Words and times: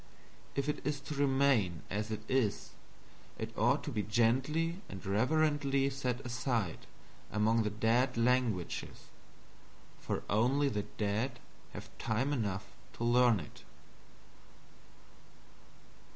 If 0.55 0.67
it 0.67 0.81
is 0.83 0.99
to 1.01 1.13
remain 1.13 1.83
as 1.91 2.09
it 2.09 2.21
is, 2.27 2.71
it 3.37 3.55
ought 3.55 3.83
to 3.83 3.91
be 3.91 4.01
gently 4.01 4.81
and 4.89 5.05
reverently 5.05 5.91
set 5.91 6.21
aside 6.25 6.87
among 7.31 7.61
the 7.61 7.69
dead 7.69 8.17
languages, 8.17 9.09
for 9.99 10.23
only 10.27 10.69
the 10.69 10.87
dead 10.97 11.37
have 11.73 11.95
time 11.99 12.31
to 12.41 13.03
learn 13.03 13.39
it. 13.39 13.63